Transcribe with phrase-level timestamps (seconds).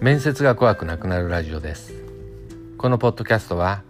[0.00, 1.92] 面接が怖くなくなるラジオです。
[2.78, 3.82] このポッドキャストは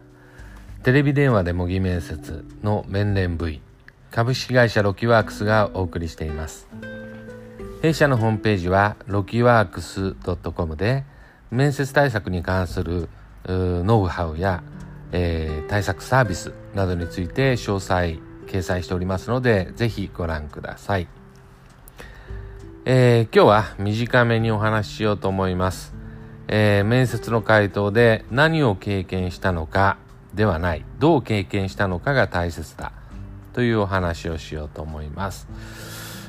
[0.83, 3.61] テレビ電話で模擬面接の面連 V
[4.11, 6.67] 株式会社ロキワークスがお送りしています。
[7.81, 11.05] 弊社のホームページはロキワークス .com で
[11.53, 13.09] 面接対策に関する
[13.47, 14.65] ノウハウや、
[15.13, 21.07] えー、対策サービスなどについて詳細掲載しておりますのでぜひご覧ください、
[22.85, 26.00] えー、今日は短めにお話ししようと思います。
[26.53, 29.99] えー、面接の回答で何を経験したのか
[30.35, 32.93] ではないどう経験したのかが大切だ
[33.53, 35.49] というお話をしようと思います。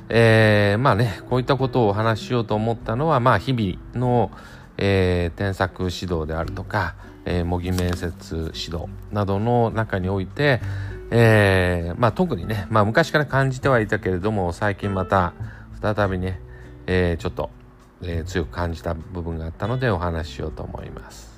[0.10, 4.30] えー、まあねこういったことをお話ししようと思ったのはまあ日々の、
[4.78, 6.96] えー、添削指導であるとか、
[7.26, 10.62] えー、模擬面接指導などの中において、
[11.10, 15.34] えー、まあ特にね、まあ昔から感じてはいたけれども最近また
[15.82, 16.40] 再びね、
[16.86, 17.50] えー、ちょっと
[18.04, 21.32] えー、強く感じた部分があったのでお話ししようと思います。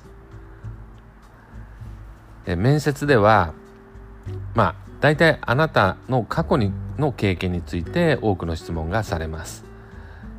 [2.46, 3.54] え面接では
[4.54, 9.64] まあ大体あなたの過去にの経験について多くの質問がされます。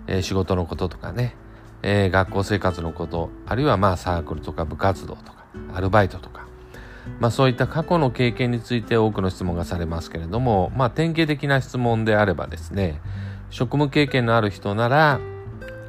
[0.08, 1.36] えー、仕事のこととかね、
[1.82, 6.48] えー、学校生活のことあるいはまあサークルとか部活動とかアルバイトとか、
[7.20, 13.02] まあ、そういった過去の経験について多くの質問がされますけれども、まあ、典型的な質問であればですね
[13.50, 15.20] 職務経験のある人なら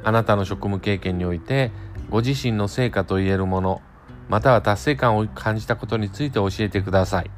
[0.03, 1.71] あなたの職務経験において
[2.09, 3.81] ご自身の成果と言えるもの
[4.29, 7.31] または達成感を感じたことについて教えてください。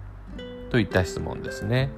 [0.69, 1.89] といった質問ですね。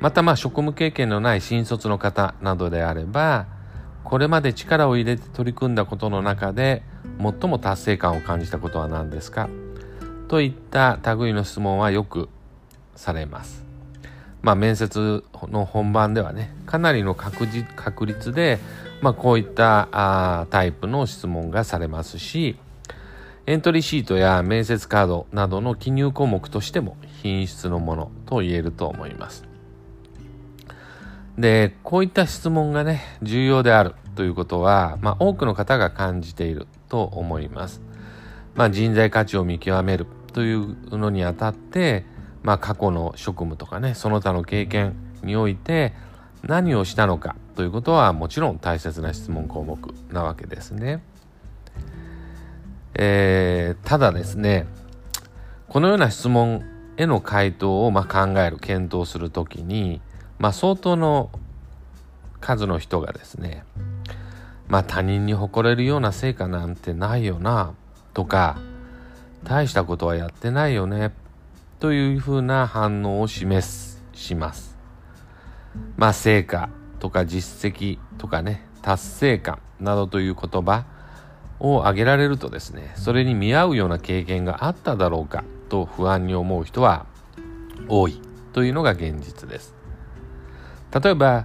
[0.00, 3.46] またまあ職務経験のない新卒の方などであれば
[4.02, 6.82] これまで力を入れて取り組んだことの中で
[7.18, 9.48] 最も達成感を感じたことは何ですか？
[10.28, 12.28] といった類の質問はよく
[12.96, 13.64] されます。
[14.42, 18.58] まあ、面接の本番ではねかなりの確実確率で、
[19.04, 22.56] まあ、こういったあタイプの質問がされますし
[23.44, 29.44] エントリーシートや面接カードなどの記入項目としても品質のものと言えると思います。
[31.36, 37.82] で、こういった質問がね、重要であるということは、まあ、多くの方が感じていると思います。
[38.54, 42.06] まあ、人材価値を見極めるというのにあたって、
[42.42, 45.92] まあ、過去の職務とかねその他の経験において
[46.42, 49.78] 何をしたのかということはもちろん大切な質問項目
[50.12, 51.02] なわけですね。
[52.94, 54.66] えー、ただですね
[55.68, 56.62] このような質問
[56.96, 60.00] への回答をまあ考える検討するときに、
[60.38, 61.30] まあ、相当の
[62.40, 63.64] 数の人がですね
[64.68, 67.74] まあ他人に誇れるような成果なんてないよな
[68.12, 68.58] とか
[69.42, 71.12] 大したことはやってないよね
[71.80, 74.76] というふうな反応を示すします。
[75.96, 76.68] まあ、成果
[77.04, 80.86] とか実績とかね、達成感などという言葉
[81.60, 87.04] を挙げられるとですね、それに見合うような経験があっただろうかと不安に思う人は
[87.88, 88.22] 多い
[88.54, 89.74] というのが現実です。
[90.98, 91.44] 例えば、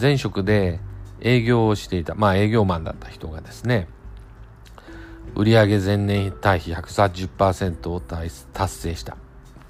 [0.00, 0.78] 前職で
[1.20, 3.88] 営業をしていた、まあ営業マンだった人がですね、
[5.34, 8.30] 売上前年対比130%を達
[8.68, 9.16] 成した。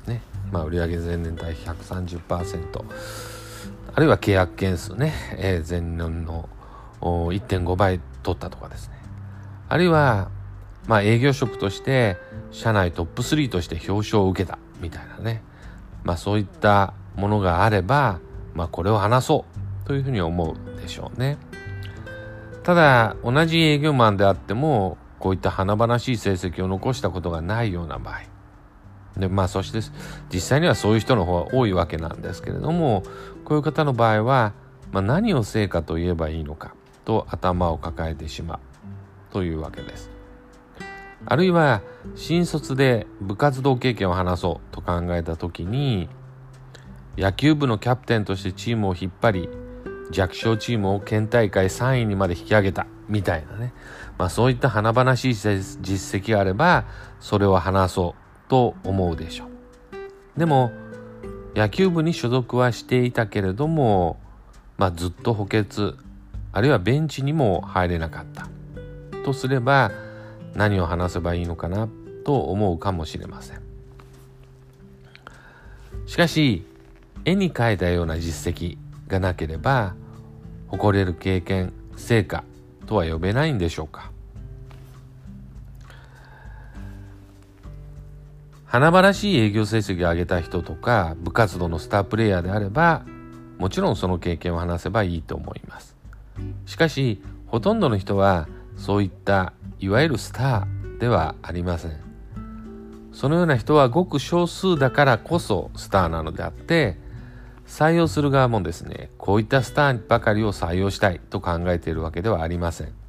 [0.06, 0.20] ね、
[0.52, 3.33] まあ、売上前年対比130%
[3.97, 6.49] あるいは契約件数ね、えー、前年の
[7.00, 8.94] 1.5倍取ったとかですね。
[9.69, 10.31] あるいは、
[10.87, 12.16] まあ、営業職として
[12.50, 15.43] 社内トップ3として表彰を受けたみたいなね、
[16.03, 18.19] まあ、そういったものがあれば、
[18.53, 19.44] まあ、これを話そ
[19.84, 21.38] うというふうに思うでしょうね。
[22.65, 28.22] ただ同じ営業マンであってもこういった華々しい成績を残したことがないような場合。
[29.16, 29.78] でまあそして
[30.32, 33.05] 実際にはそういう人の方が多いわけなんですけれども
[33.44, 34.53] こういう方の場合は、
[34.93, 36.75] まあ、何を成果と言えばいいのか
[37.05, 38.59] と頭を抱えてしまう
[39.32, 40.10] というわけです。
[41.27, 41.82] あるいは
[42.15, 46.08] 新卒で部活動経験を話そうと考えた時に
[47.17, 49.49] 野球部のキャプテンとしてチームを引っ張り
[50.11, 53.73] 弱小チームを県大会3位にまで引き上げたみたいなね、
[54.19, 56.85] まあ、そういった華々しい実績があれば
[57.20, 58.14] それを話そ
[58.47, 60.38] うと思うでしょう。
[60.38, 60.73] でも
[61.54, 64.18] 野球部に所属はしていたけれども、
[64.76, 65.94] まあ、ずっと補欠
[66.52, 68.48] あるいはベンチにも入れなかった
[69.24, 69.90] とすれば
[70.54, 71.88] 何を話せばいいのかな
[72.24, 73.62] と思うかもしれません。
[76.06, 76.66] しかし
[77.24, 78.76] 絵に描いたような実績
[79.08, 79.94] がなければ
[80.68, 82.44] 誇れる経験成果
[82.86, 84.10] とは呼べないんでしょうか
[88.75, 93.05] 華々しい営業成績を上げた人とか部活動のスタープレイヤーであれば
[93.56, 95.97] もちろんその経験を話せばいいと思います。
[96.67, 101.93] しかしほとんどの人はそういったいわゆるスターではありません。
[103.12, 106.99] そのような人はごく少数だからこそスターなのであって
[107.69, 113.03] 採用する側もですねこういったスターばかりを採用したいと考えているわけではありません。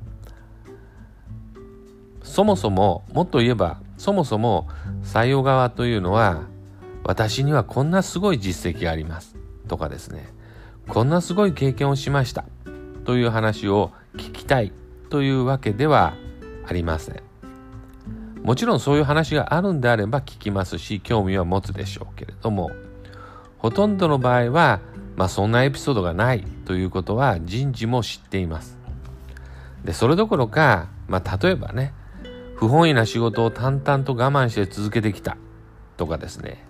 [2.26, 4.68] そもそももっと言えばそもそも
[5.04, 6.42] 採用側というのは
[7.04, 9.36] 私にはこんなすごい実績があります
[9.68, 10.28] とかですね。
[10.88, 12.46] こんなすごい経験をしました。
[13.06, 14.74] という話を聞きたい
[15.10, 16.16] というわけでは
[16.68, 17.22] ありません。
[18.44, 22.70] もちろんそういう話があるんであれば聞きますし興味は持つでしょうけれども
[23.58, 24.82] ほとんどの場合は、
[25.16, 28.78] まあ、そんなエピソードがないということは人事も知っています。
[29.84, 31.94] でそれどころか、まあ、例えばね
[32.56, 35.38] 不本意な仕事を淡々と我慢して続けてきた。
[35.98, 36.66] とかですね。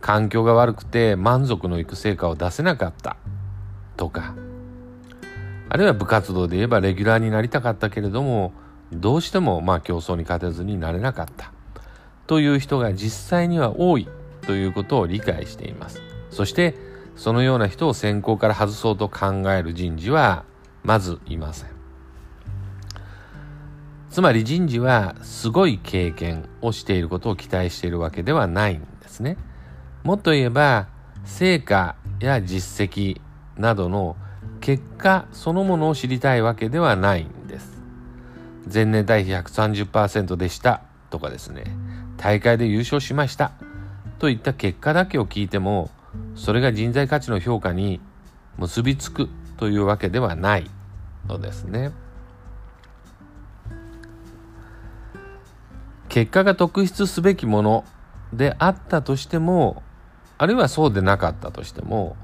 [0.00, 3.16] 環境が悪くて満足のいく成果を出せなかった。
[3.96, 4.34] とか。
[5.68, 8.52] あるいは部活動で言えばレギュラーになりたかったけれども
[8.92, 11.52] どうしてもまあ競争に勝てずになれなかった。
[12.26, 14.08] という人が実際には多い。
[14.46, 16.02] ということを理解しています。
[16.30, 16.74] そして
[17.16, 20.44] そのような人を選考から外そうと考える人事は
[20.82, 21.73] まずいません。
[24.14, 29.36] つまり人事はすごい経験をしていることを期待しているわけではないんですね。
[30.04, 30.86] もっと言えば
[31.24, 33.20] 成果や実績
[33.56, 34.14] などの
[34.60, 37.82] 結果そのものを知りたいわけではないんです。
[38.72, 41.64] 前年対比130%でしたとかですね。
[42.16, 43.50] 大会で優勝しました
[44.20, 45.90] といった結果だけを聞いても
[46.36, 48.00] それが人材価値の評価に
[48.58, 50.70] 結びつくというわけではない
[51.26, 52.03] のですね。
[56.14, 57.84] 結果が特筆すべきもの
[58.32, 59.82] であったとしても
[60.38, 62.14] あるいはそうでなかったとしても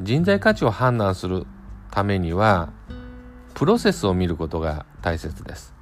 [0.00, 1.46] 人材価値を判断する
[1.92, 2.72] ためには
[3.54, 5.72] プロセスを見ることが大切です。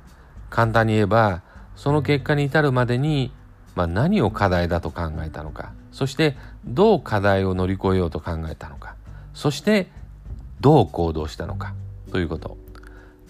[0.50, 1.40] 簡単に言えば
[1.76, 3.32] その結果に至るまでに、
[3.74, 6.36] まあ、何を課題だと考えたのかそして
[6.66, 8.96] どう課題を乗り越えようと考えたのか
[9.32, 9.88] そして
[10.60, 11.72] どう行動したのか
[12.12, 12.58] ということ。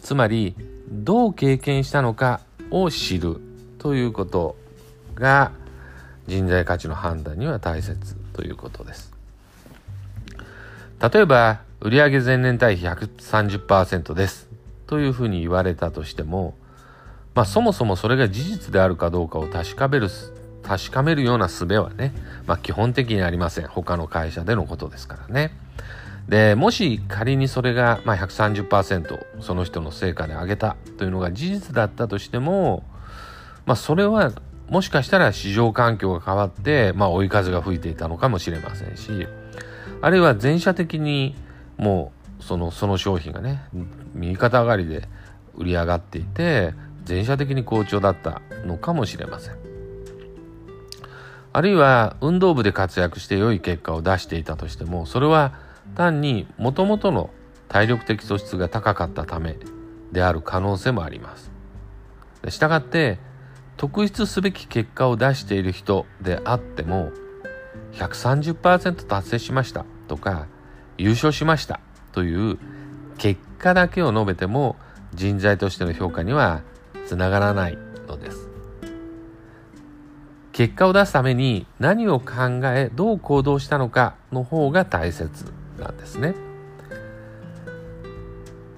[0.02, 0.56] つまり
[0.90, 2.40] どう経験したのか
[2.72, 3.45] を知る。
[3.86, 4.56] ということ
[5.14, 5.52] が
[6.26, 9.12] 人材価値の判断には大切ということです。
[11.00, 14.48] 例えば売上前年対比130%です
[14.88, 16.56] というふうに言われたとしても、
[17.36, 20.08] まあ、そもそもそれが事実であるかどうかを確かめる
[20.64, 22.12] 確かめるような術はね、
[22.48, 23.68] まあ、基本的にありません。
[23.68, 25.56] 他の会社でのことですからね。
[26.28, 32.82] でもし仮にそれが、ま130%その人の成果で上げたというのが事実だったとしても、
[33.66, 34.32] まあ、それは
[34.70, 39.26] もしかしたら市場環境が変わって、まあ、追い風が吹いていたのかもしれませんし
[40.00, 41.36] あるいは全社的に
[41.76, 43.62] もうそのその商品がね
[44.14, 45.08] 右肩上がりで
[45.54, 46.74] 売り上がっていて
[47.04, 49.56] 全社的に好調だったのかもしれません。
[51.52, 55.54] あるいは運動部で活躍して良い結果を出していたとしてもそれは
[55.94, 57.30] 単にもともとの
[57.68, 59.56] 体力的素質が高かったため
[60.12, 61.50] である可能性もあります。
[62.48, 63.18] したがって
[63.76, 67.12] 特筆すべき結果を出している人であっても
[67.92, 70.46] 130%達成しましたとか
[70.98, 71.80] 優勝しました
[72.12, 72.58] という
[73.18, 74.76] 結果だけを述べても
[75.14, 76.62] 人材としての評価には
[77.06, 78.48] つながらないのです。
[80.52, 86.34] 結果を出すために何を考えどう行動したのかの方が大切なんですね。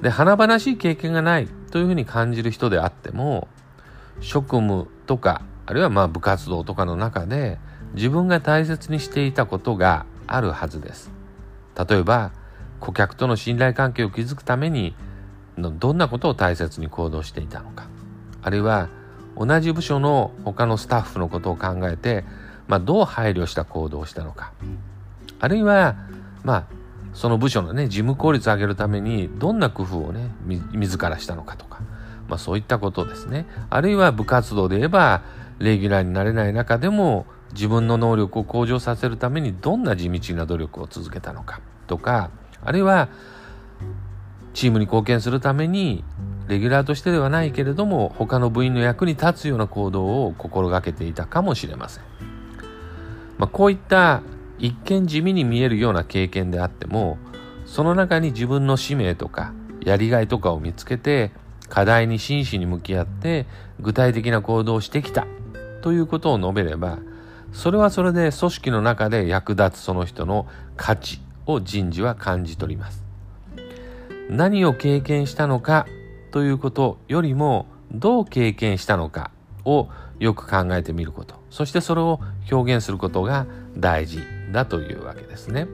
[0.03, 3.47] で華々しい経験がないというふうに感じる人であっても
[4.21, 7.59] 職務とかあるいはまあ部活動とかの中で
[7.95, 11.11] 自分が大切にしていたことがあるはずです。
[11.89, 12.33] 例えば
[12.81, 14.95] 顧客との信頼関係を築くために
[15.57, 17.89] どんなことを大切に行動していたのか。
[18.43, 18.89] あるいは
[19.37, 22.25] 同じ部署の他のスタッフのことを考えて、
[22.67, 24.53] まあ、どう配慮した行動をしたのか。
[25.41, 25.97] あるいは
[26.45, 26.65] まあ
[27.15, 30.31] その部署のね事務効率を上げるためにどんな工夫をね
[30.73, 31.81] 自らしたのかとか、
[32.29, 33.47] まあ、そういったことですね。
[33.71, 35.23] あるいは部活動で言えば
[35.59, 42.31] レギュラーになれない中でも自分の能力を向上させるためにどんな地道な努力を続けたのかとか
[42.63, 43.09] あるいは
[44.55, 46.05] チームに貢献するために
[46.49, 52.05] レギュラーとしてではないけれども他の部員の役に立つような行動を心がけていたかもしれません、
[53.39, 54.23] まあ、こういった
[54.59, 57.19] 一見地味に見えるような経験であっても
[57.67, 59.53] その中に自分の使命とか
[59.85, 61.33] やりがいとかを見つけて
[61.69, 63.47] 課題に真摯に向き合って
[63.81, 65.27] 具体的な行動をしてきた。
[65.83, 66.99] ということを述べれば
[67.53, 70.47] それはそれで組織の中で役立つその人の
[70.77, 73.03] 価値を人事は感じ取ります。
[74.29, 75.87] 何を経験したのか
[76.31, 79.31] ということよりもどう経験したのか
[79.65, 81.37] をよく考えてみること。
[81.51, 82.21] そしてそれを
[82.51, 83.47] 表現することが
[83.77, 84.21] 大事
[84.53, 85.67] だというわけですね。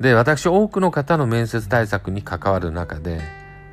[0.00, 3.20] で私多くの方の面接対策に関わる中で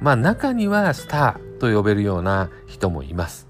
[0.01, 3.47] まあ中にはスターと呼べるような人もいます。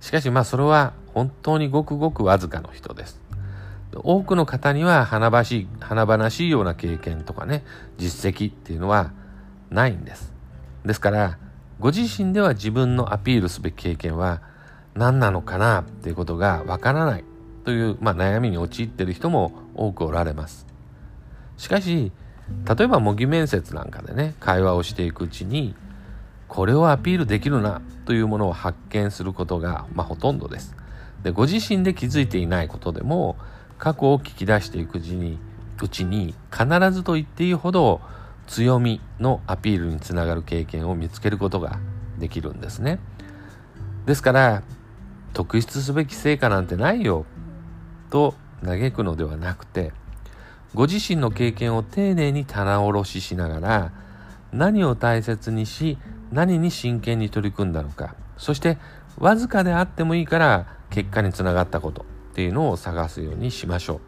[0.00, 3.20] しかしまあそれは本当にごくごくわずかの人です。
[3.94, 7.64] 多くの方には華々しい華々しいような経験とかね
[7.96, 9.12] 実績っていうのは
[9.70, 10.32] ないんです。
[10.84, 11.38] ですから
[11.78, 14.42] ご自身では自分のアピールすべき経験は
[14.94, 17.24] 何なのかなっていうことがわからない
[17.64, 20.67] という、まあ、悩みに陥っている人も多くおられます。
[21.58, 22.12] しかし
[22.76, 25.74] 例えば模擬面接なんかでね会話をしていくうちに
[26.46, 30.74] これをアピールできるなというものを発見することが、まあ、ほとんどです。
[31.22, 33.36] でご自身で気づいていないことでも
[33.76, 35.38] 過去を聞き出していくうちに
[35.82, 38.00] うちに必ずと言っていいほど
[38.46, 41.80] 強みのアピールにつながる経験を見つけることが
[42.18, 42.98] できるんですね。
[44.06, 44.62] ですから
[45.34, 47.26] 特筆すべき成果なんてないよ
[48.10, 48.34] と
[48.64, 49.92] 嘆くのではなくて
[50.74, 53.92] ご自身の経験を丁寧に棚卸ししながら
[54.52, 55.98] 何を大切にし
[56.30, 58.78] 何に真剣に取り組んだのかそして
[59.18, 64.00] わずかであってもいいから結果につながったことっていうのを探すようにしましょ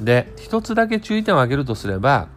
[0.00, 0.04] う。
[0.04, 2.28] で一つだけ注意点を挙げるとすれば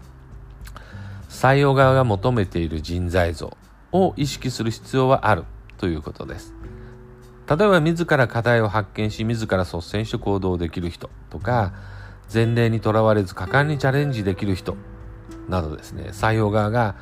[1.29, 3.55] 採用側が求めている人材像
[3.91, 5.45] を意識する必要はある
[5.77, 6.53] ということです。
[7.57, 11.73] 例えば自ら課題を発見し自ら率先して行動できる人とか
[12.33, 14.77] 前例にとらわれず果敢にチャレンジできる人
[15.49, 16.95] などですね採用側が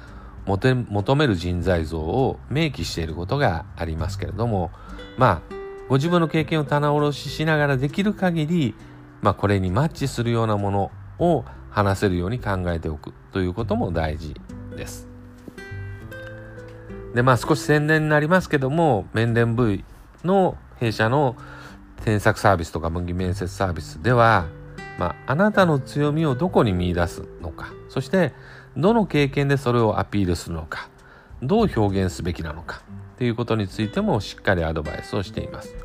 [0.47, 4.71] 求める人材像を明記していることがありますけれども
[5.17, 5.55] まあ
[5.87, 8.73] ご自分の経験を棚卸ししながらできる限り、
[9.21, 14.33] まあ、これにマッチするようなものを話せるように考えておくということも大事
[14.75, 15.07] です。
[17.13, 19.83] でまあ少し宣伝になりますけども面連 V
[20.23, 21.35] の弊社の
[22.03, 24.47] 添削サービスとか分岐面接サービスでは、
[24.97, 27.73] まあ、あなたの強みをどこに見出すのか。
[27.89, 28.33] そして
[28.77, 30.89] どの経験でそれをアピールするのか。
[31.41, 32.81] どう表現すべきなのか。
[33.17, 35.75] ということについてもしっかりアドバイスをしています。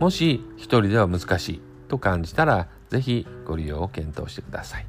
[0.00, 4.86] もし一人では難しいと感じたら是非ご利用を検討してください。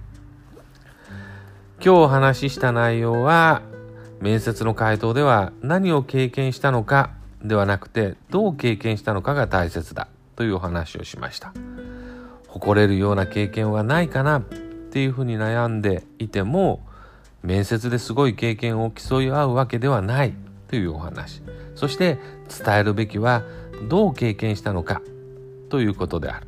[1.83, 3.61] 今日お話しした内容は
[4.21, 7.11] 面接の回答では何を経験したのか
[7.47, 11.53] ではなくてどう経験したのかが大切だというお話をしました。
[12.47, 16.85] 誇れるような経験はないかなっていうふうに悩んでいても
[17.43, 20.33] 面接ですごい経験を競い合うわけではない
[20.67, 21.41] というお話。
[21.75, 22.17] そして
[22.65, 23.43] 伝えるべきは
[23.89, 25.01] どう経験したのか
[25.69, 26.47] ということである。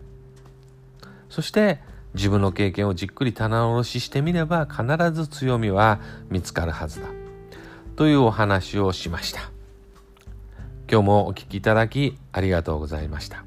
[1.30, 1.80] そして
[2.14, 6.00] 自分の経験をじっくり棚卸ししてみれば必ず強みは
[6.30, 7.08] 見つかるはずだ
[7.96, 9.57] というお話をしました。
[10.90, 13.47] 今日もお聴きいただきありがとうございました。